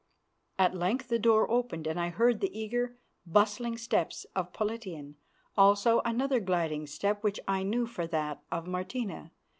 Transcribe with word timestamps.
At 0.57 0.73
length 0.73 1.09
the 1.09 1.19
door 1.19 1.47
opened, 1.51 1.85
and 1.85 1.99
I 1.99 2.09
heard 2.09 2.39
the 2.39 2.49
eager, 2.59 2.97
bustling 3.27 3.77
step 3.77 4.11
of 4.35 4.51
Politian, 4.51 5.13
also 5.55 6.01
another 6.03 6.39
gliding 6.39 6.87
step, 6.87 7.23
which 7.23 7.39
I 7.47 7.61
knew 7.61 7.85
for 7.85 8.07
that 8.07 8.41
of 8.51 8.65
Martina. 8.65 9.29